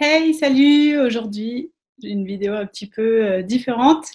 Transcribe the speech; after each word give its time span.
Hey, 0.00 0.32
salut 0.32 0.96
Aujourd'hui, 1.00 1.72
j'ai 2.00 2.10
une 2.10 2.24
vidéo 2.24 2.52
un 2.52 2.66
petit 2.66 2.86
peu 2.86 3.24
euh, 3.24 3.42
différente. 3.42 4.06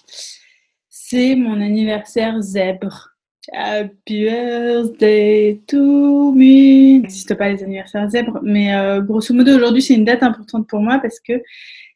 C'est 0.87 1.35
mon 1.35 1.59
anniversaire 1.59 2.41
zèbre. 2.41 3.09
Happy 3.51 4.23
birthday 4.23 5.61
to 5.67 6.31
me. 6.31 6.45
Il 6.45 7.01
n'existe 7.01 7.35
pas 7.35 7.49
les 7.49 7.61
anniversaires 7.65 8.09
zèbres, 8.09 8.39
mais 8.41 8.73
euh, 8.73 9.01
grosso 9.01 9.33
modo, 9.33 9.53
aujourd'hui, 9.53 9.81
c'est 9.81 9.95
une 9.95 10.05
date 10.05 10.23
importante 10.23 10.69
pour 10.69 10.79
moi 10.79 10.99
parce 10.99 11.19
que 11.19 11.33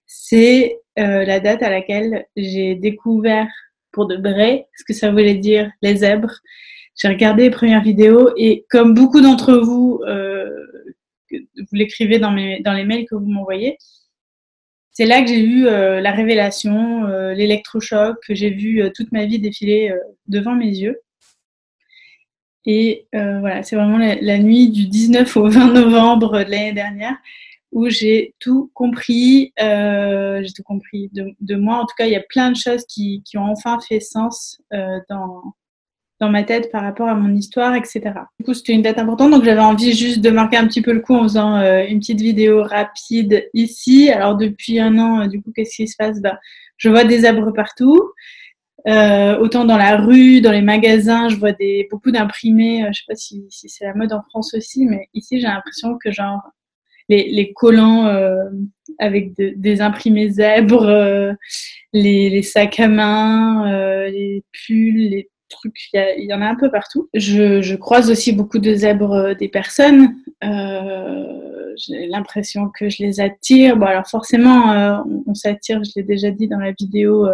c'est 0.06 0.82
euh, 1.00 1.24
la 1.24 1.40
date 1.40 1.64
à 1.64 1.70
laquelle 1.70 2.26
j'ai 2.36 2.76
découvert 2.76 3.48
pour 3.94 4.06
de 4.06 4.18
vrai 4.18 4.68
ce 4.76 4.84
que 4.84 4.92
ça 4.92 5.12
voulait 5.12 5.36
dire 5.36 5.72
les 5.82 5.96
zèbres. 5.96 6.34
J'ai 6.98 7.08
regardé 7.08 7.44
les 7.44 7.52
premières 7.52 7.84
vidéos 7.84 8.32
et 8.36 8.66
comme 8.70 8.94
beaucoup 8.94 9.22
d'entre 9.22 9.54
vous, 9.54 10.02
vous 11.70 11.76
l'écrivez 11.78 12.20
dans, 12.20 12.32
dans 12.32 12.74
les 12.74 12.86
mails 12.86 13.06
que 13.06 13.16
vous 13.16 13.28
m'envoyez, 13.28 13.78
c'est 14.98 15.06
là 15.06 15.22
que 15.22 15.28
j'ai 15.28 15.40
eu 15.40 15.68
euh, 15.68 16.02
la 16.02 16.12
révélation, 16.12 17.06
euh, 17.06 17.36
l'électrochoc, 17.36 18.18
que 18.26 18.34
j'ai 18.34 18.50
vu 18.50 18.82
euh, 18.82 18.90
toute 18.90 19.12
ma 19.12 19.28
vie 19.28 19.38
défiler 19.38 19.94
devant 20.28 20.56
mes 20.56 20.70
yeux. 20.70 21.00
Et 22.66 23.06
voilà, 23.14 23.62
c'est 23.62 23.76
vraiment 23.76 24.00
la, 24.00 24.38
nuit 24.40 24.70
du 24.70 24.88
19 24.88 25.38
au 25.38 25.50
20 25.50 25.72
novembre 25.72 26.44
de 26.44 26.50
l'année 26.50 26.74
dernière 26.74 27.16
où 27.72 27.90
j'ai 27.90 28.34
tout 28.40 28.72
compris. 28.74 29.54
j'ai 29.58 30.54
tout 30.56 30.64
compris 30.64 31.12
de, 31.14 31.56
moi. 31.56 31.78
En 31.78 31.86
tout 31.86 31.96
cas, 31.96 32.08
il 32.08 32.12
y 32.12 32.16
a 32.16 32.24
plein 32.28 32.52
de 32.52 32.58
choses 32.58 32.84
qui, 32.88 33.22
qui 33.24 33.38
ont 33.38 33.46
enfin 33.46 33.78
fait 33.88 34.00
sens 34.00 34.60
dans, 35.10 35.54
dans 36.20 36.30
ma 36.30 36.44
tête 36.44 36.72
par 36.72 36.82
rapport 36.82 37.08
à 37.08 37.14
mon 37.14 37.34
histoire, 37.36 37.76
etc. 37.76 38.02
Du 38.40 38.46
coup, 38.46 38.54
c'était 38.54 38.74
une 38.74 38.82
date 38.82 38.98
importante, 38.98 39.32
donc 39.32 39.44
j'avais 39.44 39.60
envie 39.60 39.94
juste 39.94 40.22
de 40.22 40.30
marquer 40.32 40.58
un 40.58 40.68
petit 40.68 40.82
peu 40.82 40.92
le 40.92 41.00
coup 41.00 41.14
en 41.14 41.24
faisant 41.24 41.58
euh, 41.58 41.86
une 41.88 42.00
petite 42.00 42.22
vidéo 42.22 42.64
rapide 42.64 43.48
ici. 43.54 44.10
Alors 44.10 44.36
depuis 44.36 44.80
un 44.80 44.98
an, 44.98 45.22
euh, 45.22 45.28
du 45.28 45.42
coup, 45.42 45.52
qu'est-ce 45.56 45.76
qui 45.76 45.88
se 45.88 45.96
passe? 45.96 46.20
Bah, 46.20 46.40
Je 46.78 46.90
vois 46.90 47.04
des 47.04 47.26
arbres 47.26 47.52
partout. 47.52 48.12
Euh, 48.88 49.38
autant 49.40 49.66
dans 49.66 49.78
la 49.78 49.98
rue, 49.98 50.42
dans 50.42 50.52
les 50.52 50.62
magasins, 50.62 51.30
je 51.30 51.36
vois 51.36 51.52
des, 51.52 51.88
beaucoup 51.92 52.12
d'imprimés. 52.12 52.86
je 52.92 53.00
sais 53.00 53.06
pas 53.08 53.16
si, 53.16 53.46
si 53.50 53.70
c'est 53.70 53.86
la 53.86 53.94
mode 53.94 54.14
en 54.14 54.22
France 54.24 54.54
aussi, 54.54 54.86
mais 54.86 55.10
ici 55.14 55.40
j'ai 55.42 55.48
l'impression 55.48 55.98
que 56.02 56.12
genre 56.12 56.42
les, 57.10 57.30
les 57.30 57.52
collants 57.54 58.08
avec 59.00 59.34
des 59.36 59.82
imprimés 59.82 60.30
zèbres, 60.30 61.36
les, 61.92 62.30
les, 62.30 62.44
sacs 62.44 62.80
à 62.80 62.88
main, 62.88 64.08
les 64.10 64.44
pulls, 64.54 65.10
les 65.10 65.30
trucs, 65.48 65.90
il 65.94 66.26
y, 66.26 66.34
en 66.34 66.42
a 66.42 66.48
un 66.48 66.56
peu 66.56 66.70
partout. 66.70 67.10
Je, 67.14 67.76
croise 67.76 68.10
aussi 68.10 68.34
beaucoup 68.34 68.60
de 68.60 68.74
zèbres 68.74 69.14
euh, 69.14 69.34
des 69.34 69.48
personnes. 69.48 70.16
Euh, 70.44 71.74
j'ai 71.78 72.08
l'impression 72.08 72.70
que 72.70 72.90
je 72.90 73.04
les 73.04 73.20
attire. 73.20 73.78
Bon, 73.78 73.86
alors 73.86 74.08
forcément, 74.08 74.72
euh, 74.72 74.98
on, 75.26 75.34
s'attire, 75.34 75.84
je 75.84 75.92
l'ai 75.96 76.04
déjà 76.04 76.32
dit 76.32 76.48
dans 76.48 76.60
la 76.60 76.72
vidéo, 76.72 77.28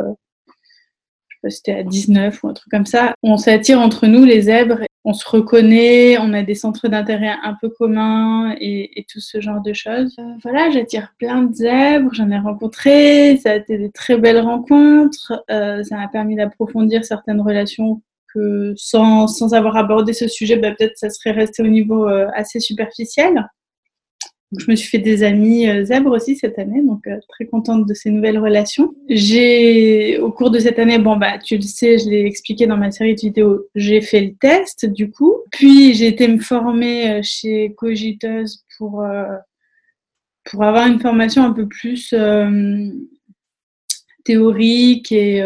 je 1.29 1.49
si 1.49 1.57
c'était 1.57 1.79
à 1.79 1.83
19 1.83 2.43
ou 2.43 2.47
un 2.49 2.53
truc 2.53 2.69
comme 2.71 2.85
ça. 2.85 3.13
On 3.23 3.37
s'attire 3.37 3.79
entre 3.79 4.07
nous, 4.07 4.25
les 4.25 4.43
zèbres. 4.43 4.79
On 5.05 5.13
se 5.13 5.27
reconnaît, 5.27 6.17
on 6.17 6.33
a 6.33 6.43
des 6.43 6.55
centres 6.55 6.87
d'intérêt 6.87 7.35
un 7.43 7.55
peu 7.59 7.69
communs 7.69 8.55
et, 8.59 9.05
tout 9.11 9.19
ce 9.19 9.41
genre 9.41 9.61
de 9.61 9.73
choses. 9.73 10.15
voilà, 10.41 10.71
j'attire 10.71 11.13
plein 11.19 11.43
de 11.43 11.53
zèbres, 11.53 12.13
j'en 12.13 12.31
ai 12.31 12.39
rencontré, 12.39 13.37
ça 13.37 13.51
a 13.51 13.55
été 13.55 13.77
des 13.77 13.91
très 13.91 14.17
belles 14.17 14.39
rencontres, 14.39 15.43
ça 15.49 15.95
m'a 15.97 16.07
permis 16.07 16.35
d'approfondir 16.35 17.03
certaines 17.03 17.41
relations 17.41 18.01
sans, 18.75 19.27
sans, 19.27 19.53
avoir 19.53 19.77
abordé 19.77 20.13
ce 20.13 20.27
sujet, 20.27 20.57
bah, 20.57 20.71
peut-être 20.71 20.97
ça 20.97 21.09
serait 21.09 21.31
resté 21.31 21.63
au 21.63 21.67
niveau 21.67 22.07
euh, 22.07 22.27
assez 22.33 22.59
superficiel. 22.59 23.47
Je 24.59 24.69
me 24.69 24.75
suis 24.75 24.89
fait 24.89 24.99
des 24.99 25.23
amis 25.23 25.67
euh, 25.69 25.85
zèbres 25.85 26.11
aussi 26.11 26.35
cette 26.35 26.59
année, 26.59 26.81
donc 26.81 27.07
euh, 27.07 27.17
très 27.29 27.45
contente 27.45 27.85
de 27.85 27.93
ces 27.93 28.09
nouvelles 28.09 28.37
relations. 28.37 28.93
J'ai, 29.09 30.19
au 30.19 30.31
cours 30.31 30.51
de 30.51 30.59
cette 30.59 30.79
année, 30.79 30.97
bon 30.99 31.17
bah 31.17 31.37
tu 31.37 31.55
le 31.55 31.61
sais, 31.61 31.97
je 31.97 32.09
l'ai 32.09 32.25
expliqué 32.25 32.67
dans 32.67 32.77
ma 32.77 32.91
série 32.91 33.15
de 33.15 33.21
vidéos, 33.21 33.67
j'ai 33.75 34.01
fait 34.01 34.21
le 34.21 34.35
test 34.35 34.85
du 34.85 35.11
coup. 35.11 35.35
Puis 35.51 35.93
j'ai 35.93 36.07
été 36.07 36.27
me 36.27 36.39
former 36.39 37.21
chez 37.23 37.73
Cogiteuse 37.77 38.63
pour 38.77 39.05
pour 40.45 40.63
avoir 40.63 40.87
une 40.87 40.99
formation 40.99 41.43
un 41.43 41.53
peu 41.53 41.67
plus 41.67 42.13
théorique 44.25 45.11
et 45.11 45.41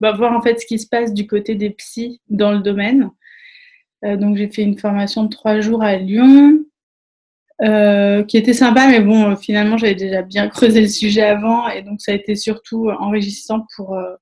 bah, 0.00 0.12
voir 0.12 0.32
en 0.32 0.40
fait 0.40 0.58
ce 0.58 0.66
qui 0.66 0.78
se 0.78 0.86
passe 0.86 1.12
du 1.12 1.26
côté 1.26 1.54
des 1.54 1.70
psys 1.70 2.20
dans 2.28 2.52
le 2.52 2.60
domaine. 2.60 3.10
Euh, 4.04 4.16
donc 4.16 4.36
j'ai 4.36 4.48
fait 4.48 4.62
une 4.62 4.78
formation 4.78 5.24
de 5.24 5.28
trois 5.28 5.60
jours 5.60 5.82
à 5.82 5.96
Lyon, 5.96 6.59
euh, 7.62 8.22
qui 8.24 8.36
était 8.36 8.54
sympa, 8.54 8.88
mais 8.88 9.00
bon, 9.00 9.36
finalement 9.36 9.76
j'avais 9.76 9.94
déjà 9.94 10.22
bien 10.22 10.48
creusé 10.48 10.80
le 10.80 10.88
sujet 10.88 11.22
avant, 11.22 11.68
et 11.68 11.82
donc 11.82 12.00
ça 12.00 12.12
a 12.12 12.14
été 12.14 12.34
surtout 12.36 12.90
enrichissant 12.90 13.66
pour 13.76 13.94
euh, 13.94 14.14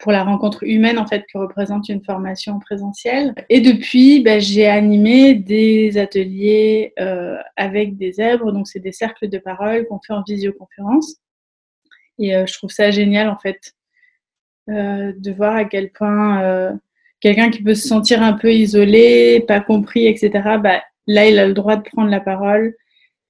pour 0.00 0.12
la 0.12 0.24
rencontre 0.24 0.64
humaine 0.64 0.98
en 0.98 1.06
fait 1.06 1.24
que 1.32 1.38
représente 1.38 1.88
une 1.90 2.02
formation 2.02 2.58
présentielle. 2.58 3.34
Et 3.50 3.60
depuis, 3.60 4.22
bah, 4.22 4.38
j'ai 4.38 4.66
animé 4.66 5.34
des 5.34 5.98
ateliers 5.98 6.94
euh, 6.98 7.36
avec 7.56 7.96
des 7.98 8.12
zèbres, 8.12 8.50
donc 8.50 8.66
c'est 8.66 8.80
des 8.80 8.92
cercles 8.92 9.28
de 9.28 9.38
parole 9.38 9.86
qu'on 9.86 10.00
fait 10.00 10.14
en 10.14 10.22
visioconférence. 10.22 11.16
Et 12.18 12.34
euh, 12.34 12.46
je 12.46 12.54
trouve 12.54 12.70
ça 12.70 12.90
génial 12.90 13.28
en 13.28 13.38
fait 13.38 13.74
euh, 14.70 15.12
de 15.16 15.32
voir 15.32 15.56
à 15.56 15.64
quel 15.64 15.90
point 15.90 16.42
euh, 16.42 16.72
quelqu'un 17.20 17.50
qui 17.50 17.62
peut 17.62 17.74
se 17.74 17.86
sentir 17.86 18.22
un 18.22 18.32
peu 18.32 18.52
isolé, 18.52 19.44
pas 19.46 19.60
compris, 19.60 20.06
etc., 20.06 20.30
bah, 20.62 20.82
là, 21.12 21.28
il 21.28 21.38
a 21.38 21.46
le 21.46 21.54
droit 21.54 21.76
de 21.76 21.82
prendre 21.82 22.10
la 22.10 22.20
parole 22.20 22.74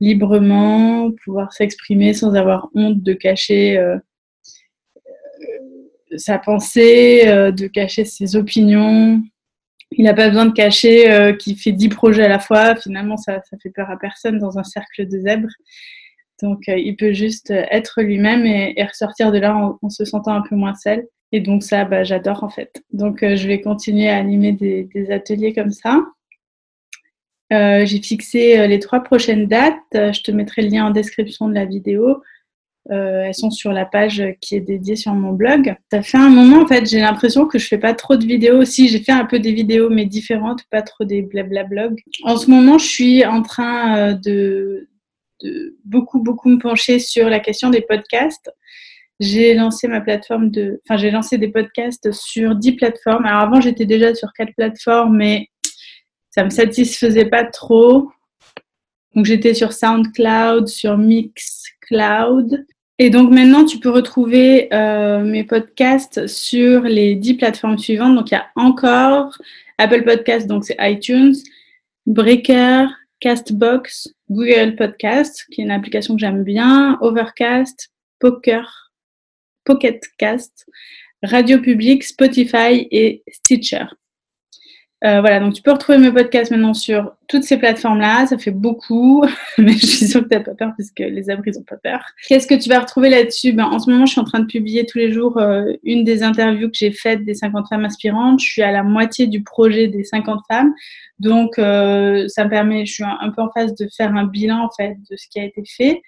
librement, 0.01 1.11
pouvoir 1.25 1.53
s'exprimer 1.53 2.15
sans 2.15 2.35
avoir 2.35 2.69
honte 2.75 3.03
de 3.03 3.13
cacher 3.13 3.77
euh, 3.79 3.99
sa 6.17 6.39
pensée, 6.39 7.25
de 7.27 7.67
cacher 7.67 8.05
ses 8.05 8.35
opinions. 8.35 9.21
Il 9.93 10.05
n'a 10.05 10.15
pas 10.15 10.29
besoin 10.29 10.47
de 10.47 10.53
cacher 10.53 11.37
qu'il 11.39 11.57
fait 11.57 11.73
dix 11.73 11.89
projets 11.89 12.25
à 12.25 12.29
la 12.29 12.39
fois. 12.39 12.75
Finalement, 12.77 13.17
ça, 13.17 13.43
ça 13.49 13.57
fait 13.63 13.71
peur 13.71 13.91
à 13.91 13.99
personne 13.99 14.39
dans 14.39 14.59
un 14.59 14.65
cercle 14.65 15.07
de 15.07 15.19
zèbres. 15.21 15.49
Donc, 16.43 16.63
il 16.67 16.97
peut 16.97 17.13
juste 17.13 17.51
être 17.51 18.03
lui-même 18.03 18.47
et, 18.47 18.83
ressortir 18.83 19.31
de 19.31 19.39
là 19.39 19.55
en, 19.83 19.89
se 19.89 20.05
sentant 20.05 20.33
un 20.33 20.43
peu 20.43 20.57
moins 20.57 20.75
seul. 20.75 21.07
Et 21.33 21.41
donc 21.41 21.63
ça, 21.63 21.85
bah, 21.85 22.05
j'adore 22.05 22.43
en 22.43 22.49
fait. 22.49 22.83
Donc 22.93 23.23
euh, 23.23 23.37
je 23.37 23.47
vais 23.47 23.61
continuer 23.61 24.09
à 24.09 24.17
animer 24.17 24.53
des, 24.53 25.11
ateliers 25.11 25.53
comme 25.53 25.71
ça. 25.71 26.01
Euh, 27.53 27.85
j'ai 27.85 28.01
fixé 28.01 28.59
euh, 28.59 28.67
les 28.67 28.79
trois 28.79 29.01
prochaines 29.01 29.47
dates. 29.47 29.75
Je 29.93 30.23
te 30.23 30.31
mettrai 30.31 30.63
le 30.63 30.69
lien 30.69 30.87
en 30.87 30.91
description 30.91 31.49
de 31.49 31.55
la 31.55 31.65
vidéo. 31.65 32.23
elles 32.89 33.35
sont 33.35 33.51
sur 33.51 33.73
la 33.73 33.85
page 33.85 34.23
qui 34.41 34.57
est 34.57 34.61
dédiée 34.61 34.97
sur 34.97 35.13
mon 35.15 35.33
blog. 35.33 35.75
Ça 35.91 36.03
fait 36.03 36.19
un 36.19 36.31
moment 36.31 36.63
en 36.63 36.67
fait, 36.67 36.89
j'ai 36.89 37.01
l'impression 37.01 37.47
que 37.47 37.59
je 37.59 37.67
fais 37.67 37.79
pas 37.79 37.95
trop 37.95 38.17
de 38.17 38.25
vidéos 38.25 38.59
aussi. 38.59 38.89
J'ai 38.89 39.01
fait 39.01 39.13
un 39.13 39.25
peu 39.25 39.39
des 39.39 39.53
vidéos 39.53 39.91
mais 39.91 40.07
différentes, 40.07 40.63
pas 40.71 40.83
trop 40.83 41.05
des 41.05 41.23
blabla 41.23 41.65
blogs. 41.65 42.01
En 42.25 42.37
ce 42.37 42.51
moment, 42.51 42.79
je 42.79 42.87
suis 42.87 43.25
en 43.25 43.43
train 43.43 44.15
de, 44.15 44.89
beaucoup 45.85 46.21
beaucoup 46.21 46.49
me 46.49 46.59
pencher 46.59 46.99
sur 46.99 47.29
la 47.29 47.41
question 47.41 47.71
des 47.71 47.83
podcasts 47.83 48.51
j'ai 49.21 49.53
lancé 49.55 49.87
ma 49.87 50.01
plateforme 50.01 50.51
de. 50.51 50.81
Enfin, 50.89 50.97
j'ai 50.97 51.11
lancé 51.11 51.37
des 51.37 51.49
podcasts 51.49 52.11
sur 52.11 52.57
10 52.57 52.73
plateformes. 52.73 53.27
Alors 53.27 53.41
avant, 53.41 53.61
j'étais 53.61 53.85
déjà 53.85 54.15
sur 54.15 54.33
4 54.33 54.55
plateformes, 54.57 55.17
mais 55.17 55.49
ça 56.31 56.45
me 56.45 56.51
satisfaisait 56.51 57.27
pas 57.27 57.45
trop. 57.45 58.11
Donc 59.15 59.27
j'étais 59.27 59.55
sur 59.55 59.73
SoundCloud, 59.73 60.69
sur 60.69 60.97
Mixcloud. 60.97 62.67
Et 62.99 63.11
donc 63.11 63.31
maintenant, 63.31 63.65
tu 63.65 63.79
peux 63.79 63.91
retrouver 63.91 64.73
euh, 64.73 65.25
mes 65.25 65.45
podcasts 65.45 66.27
sur 66.27 66.83
les 66.83 67.15
10 67.15 67.35
plateformes 67.35 67.79
suivantes. 67.79 68.15
Donc 68.15 68.31
il 68.31 68.35
y 68.35 68.37
a 68.37 68.47
encore 68.57 69.37
Apple 69.79 70.05
Podcasts, 70.05 70.47
donc 70.47 70.65
c'est 70.65 70.77
iTunes, 70.79 71.35
Breaker, 72.07 72.87
Castbox, 73.21 74.09
Google 74.31 74.77
Podcast, 74.77 75.47
qui 75.51 75.61
est 75.61 75.65
une 75.65 75.71
application 75.71 76.15
que 76.15 76.21
j'aime 76.21 76.45
bien, 76.45 76.99
Overcast, 77.01 77.91
Poker, 78.19 78.93
Pocket 79.65 80.03
Cast, 80.19 80.67
Radio 81.23 81.59
Public, 81.61 82.05
Spotify 82.05 82.87
et 82.91 83.23
Stitcher. 83.31 83.87
Euh, 85.03 85.23
voilà, 85.23 85.41
donc 85.41 85.55
tu 85.55 85.63
peux 85.63 85.73
retrouver 85.73 85.97
mes 85.97 86.13
podcasts 86.13 86.51
maintenant 86.51 86.75
sur 86.75 87.13
toutes 87.27 87.45
ces 87.45 87.57
plateformes-là. 87.57 88.27
Ça 88.27 88.37
fait 88.37 88.51
beaucoup, 88.51 89.25
mais 89.59 89.73
je 89.73 89.87
suis 89.87 90.07
sûre 90.07 90.23
que 90.23 90.29
tu 90.29 90.35
n'as 90.35 90.45
pas 90.45 90.55
peur 90.55 90.73
parce 90.77 90.91
que 90.91 91.03
les 91.03 91.31
abris 91.31 91.53
n'ont 91.53 91.63
pas 91.63 91.79
peur. 91.79 92.05
Qu'est-ce 92.29 92.47
que 92.47 92.55
tu 92.55 92.69
vas 92.69 92.81
retrouver 92.81 93.09
là-dessus? 93.09 93.53
Ben, 93.53 93.65
En 93.65 93.79
ce 93.79 93.91
moment, 93.91 94.05
je 94.05 94.13
suis 94.13 94.21
en 94.21 94.25
train 94.25 94.41
de 94.41 94.47
publier 94.47 94.85
tous 94.85 94.99
les 94.99 95.11
jours 95.11 95.39
euh, 95.39 95.73
une 95.85 96.05
des 96.05 96.23
interviews 96.23 96.69
que 96.69 96.77
j'ai 96.77 96.93
faites 96.93 97.25
des 97.25 97.35
50 97.35 97.69
femmes 97.69 97.85
inspirantes. 97.85 98.41
Je 98.41 98.47
suis 98.47 98.63
à 98.63 98.73
la 98.73 98.83
moitié 98.83 99.27
du 99.27 99.43
projet 99.43 99.89
des 99.89 100.05
50 100.05 100.43
femmes. 100.51 100.75
Donc, 101.19 101.59
euh, 101.59 102.29
ça 102.29 102.45
me 102.45 102.51
permet, 102.51 102.85
je 102.85 102.93
suis 102.93 103.05
un, 103.05 103.31
peu 103.31 103.41
en 103.41 103.51
phase 103.53 103.75
de 103.75 103.89
faire 103.97 104.15
un 104.15 104.25
bilan 104.25 104.65
en 104.65 104.71
fait 104.71 104.97
de 105.11 105.17
ce 105.17 105.29
qui 105.29 105.41
a 105.41 105.45
été 105.45 105.63
fait. 105.67 106.03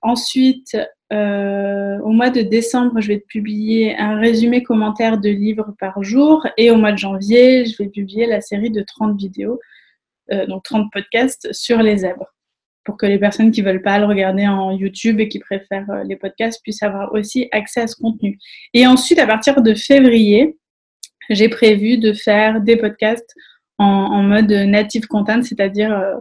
Ensuite, 0.00 0.76
euh, 1.12 1.98
au 2.00 2.10
mois 2.10 2.30
de 2.30 2.42
décembre, 2.42 3.00
je 3.00 3.08
vais 3.08 3.18
publier 3.18 3.96
un 3.96 4.18
résumé 4.18 4.62
commentaire 4.62 5.18
de 5.18 5.30
livres 5.30 5.74
par 5.78 6.02
jour. 6.02 6.46
Et 6.56 6.70
au 6.70 6.76
mois 6.76 6.92
de 6.92 6.98
janvier, 6.98 7.64
je 7.64 7.82
vais 7.82 7.88
publier 7.88 8.26
la 8.26 8.40
série 8.40 8.70
de 8.70 8.82
30 8.82 9.16
vidéos, 9.18 9.58
euh, 10.32 10.46
donc 10.46 10.64
30 10.64 10.90
podcasts 10.92 11.52
sur 11.52 11.82
les 11.82 11.98
zèbres. 11.98 12.26
pour 12.84 12.96
que 12.96 13.04
les 13.04 13.18
personnes 13.18 13.50
qui 13.50 13.60
veulent 13.60 13.82
pas 13.82 13.98
le 13.98 14.06
regarder 14.06 14.46
en 14.46 14.70
YouTube 14.70 15.20
et 15.20 15.28
qui 15.28 15.38
préfèrent 15.40 16.04
les 16.06 16.16
podcasts 16.16 16.62
puissent 16.62 16.82
avoir 16.82 17.12
aussi 17.12 17.48
accès 17.52 17.82
à 17.82 17.86
ce 17.86 17.94
contenu. 17.96 18.38
Et 18.72 18.86
ensuite, 18.86 19.18
à 19.18 19.26
partir 19.26 19.60
de 19.60 19.74
février, 19.74 20.56
j'ai 21.28 21.50
prévu 21.50 21.98
de 21.98 22.14
faire 22.14 22.62
des 22.62 22.76
podcasts 22.76 23.34
en, 23.78 24.22
mode 24.22 24.50
native 24.50 25.06
content, 25.06 25.42
c'est-à-dire 25.42 25.92
euh, 25.92 26.14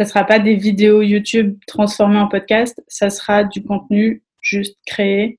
ça 0.00 0.06
sera 0.06 0.24
pas 0.24 0.38
des 0.38 0.54
vidéos 0.54 1.02
YouTube 1.02 1.58
transformées 1.66 2.18
en 2.18 2.26
podcast, 2.26 2.82
ça 2.88 3.10
sera 3.10 3.44
du 3.44 3.62
contenu 3.62 4.22
juste 4.40 4.78
créé 4.86 5.38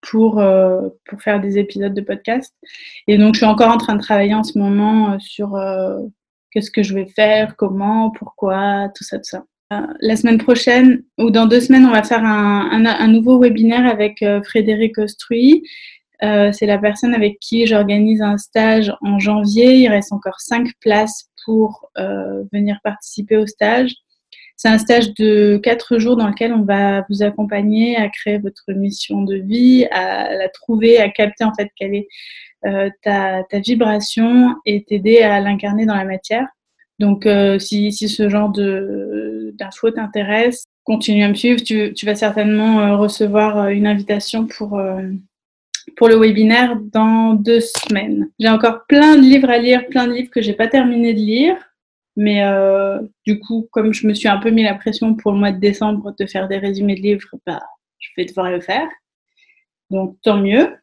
pour, 0.00 0.40
euh, 0.40 0.88
pour 1.04 1.22
faire 1.22 1.40
des 1.40 1.56
épisodes 1.56 1.94
de 1.94 2.00
podcast. 2.00 2.52
Et 3.06 3.16
donc, 3.16 3.34
je 3.34 3.38
suis 3.38 3.46
encore 3.46 3.70
en 3.70 3.76
train 3.76 3.94
de 3.94 4.02
travailler 4.02 4.34
en 4.34 4.42
ce 4.42 4.58
moment 4.58 5.12
euh, 5.12 5.18
sur 5.20 5.56
qu'est-ce 6.50 6.72
que 6.72 6.82
je 6.82 6.94
vais 6.94 7.06
faire, 7.06 7.54
comment, 7.54 8.10
pourquoi, 8.10 8.88
tout 8.96 9.04
ça, 9.04 9.18
tout 9.18 9.24
ça. 9.24 9.44
La 10.00 10.16
semaine 10.16 10.38
prochaine 10.38 11.04
ou 11.18 11.30
dans 11.30 11.46
deux 11.46 11.60
semaines, 11.60 11.86
on 11.86 11.92
va 11.92 12.02
faire 12.02 12.24
un, 12.24 12.70
un, 12.72 12.84
un 12.84 13.06
nouveau 13.06 13.38
webinaire 13.38 13.86
avec 13.86 14.24
Frédéric 14.42 14.98
Ostruy 14.98 15.62
euh, 16.22 16.52
c'est 16.52 16.66
la 16.66 16.78
personne 16.78 17.14
avec 17.14 17.40
qui 17.40 17.66
j'organise 17.66 18.22
un 18.22 18.38
stage 18.38 18.92
en 19.00 19.18
janvier. 19.18 19.78
Il 19.78 19.88
reste 19.88 20.12
encore 20.12 20.40
cinq 20.40 20.68
places 20.80 21.28
pour 21.44 21.90
euh, 21.98 22.44
venir 22.52 22.78
participer 22.82 23.36
au 23.36 23.46
stage. 23.46 23.94
C'est 24.56 24.68
un 24.68 24.78
stage 24.78 25.14
de 25.14 25.58
quatre 25.62 25.98
jours 25.98 26.16
dans 26.16 26.28
lequel 26.28 26.52
on 26.52 26.62
va 26.62 27.04
vous 27.08 27.22
accompagner 27.22 27.96
à 27.96 28.08
créer 28.08 28.38
votre 28.38 28.72
mission 28.72 29.22
de 29.22 29.36
vie, 29.36 29.86
à 29.90 30.34
la 30.34 30.48
trouver, 30.48 30.98
à 30.98 31.08
capter 31.08 31.44
en 31.44 31.52
fait 31.54 31.68
quelle 31.76 31.94
est 31.94 32.08
euh, 32.66 32.88
ta, 33.02 33.42
vibration 33.64 34.54
et 34.64 34.84
t'aider 34.84 35.18
à 35.18 35.40
l'incarner 35.40 35.86
dans 35.86 35.96
la 35.96 36.04
matière. 36.04 36.46
Donc, 37.00 37.26
si, 37.58 37.90
ce 37.90 38.28
genre 38.28 38.50
d'infos 38.50 39.90
t'intéresse, 39.90 40.64
continue 40.84 41.24
à 41.24 41.28
me 41.28 41.34
suivre. 41.34 41.60
Tu 41.60 42.06
vas 42.06 42.14
certainement 42.14 42.96
recevoir 42.96 43.68
une 43.68 43.88
invitation 43.88 44.46
pour 44.46 44.80
pour 45.96 46.08
le 46.08 46.16
webinaire 46.16 46.76
dans 46.76 47.34
deux 47.34 47.60
semaines. 47.60 48.30
J'ai 48.38 48.48
encore 48.48 48.86
plein 48.86 49.16
de 49.16 49.22
livres 49.22 49.50
à 49.50 49.58
lire, 49.58 49.86
plein 49.88 50.06
de 50.06 50.12
livres 50.12 50.30
que 50.30 50.42
j'ai 50.42 50.54
pas 50.54 50.68
terminé 50.68 51.14
de 51.14 51.18
lire. 51.18 51.56
Mais 52.16 52.44
euh, 52.44 53.00
du 53.26 53.38
coup, 53.40 53.68
comme 53.72 53.92
je 53.92 54.06
me 54.06 54.14
suis 54.14 54.28
un 54.28 54.38
peu 54.38 54.50
mis 54.50 54.62
la 54.62 54.74
pression 54.74 55.14
pour 55.14 55.32
le 55.32 55.38
mois 55.38 55.52
de 55.52 55.58
décembre 55.58 56.14
de 56.18 56.26
faire 56.26 56.48
des 56.48 56.58
résumés 56.58 56.94
de 56.94 57.00
livres, 57.00 57.28
bah, 57.46 57.62
je 57.98 58.10
vais 58.16 58.24
devoir 58.24 58.50
le 58.50 58.60
faire. 58.60 58.88
Donc 59.90 60.16
tant 60.22 60.36
mieux. 60.36 60.76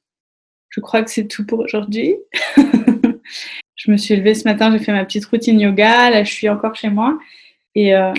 Je 0.70 0.82
crois 0.82 1.04
que 1.04 1.12
c'est 1.12 1.28
tout 1.28 1.46
pour 1.46 1.60
aujourd'hui. 1.60 2.16
je 3.76 3.92
me 3.92 3.98
suis 3.98 4.16
levée 4.16 4.36
ce 4.36 4.44
matin, 4.48 4.72
j'ai 4.72 4.84
fait 4.84 4.92
ma 4.92 5.06
petite 5.06 5.26
routine 5.26 5.60
yoga. 5.60 6.10
Là, 6.10 6.24
je 6.24 6.32
suis 6.32 6.50
encore 6.50 6.76
chez 6.76 6.90
moi. 6.90 7.18
Et 7.76 7.96
euh, 7.96 8.14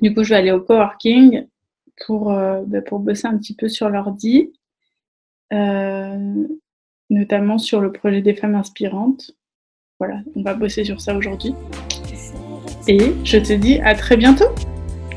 du 0.00 0.14
coup, 0.14 0.22
je 0.24 0.30
vais 0.30 0.36
aller 0.36 0.52
au 0.52 0.60
coworking 0.60 1.46
pour, 2.06 2.32
euh, 2.32 2.62
bah, 2.66 2.82
pour 2.82 2.98
bosser 2.98 3.26
un 3.26 3.38
petit 3.38 3.54
peu 3.54 3.68
sur 3.68 3.88
l'ordi. 3.88 4.52
Euh, 5.52 6.46
notamment 7.10 7.58
sur 7.58 7.80
le 7.80 7.92
projet 7.92 8.22
des 8.22 8.34
femmes 8.34 8.54
inspirantes. 8.54 9.32
Voilà, 9.98 10.20
on 10.34 10.42
va 10.42 10.54
bosser 10.54 10.84
sur 10.84 11.00
ça 11.00 11.14
aujourd'hui. 11.14 11.54
Et 12.88 13.12
je 13.24 13.38
te 13.38 13.52
dis 13.52 13.78
à 13.80 13.94
très 13.94 14.16
bientôt. 14.16 14.48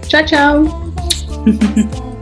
Ciao 0.07 0.25
ciao 0.25 0.67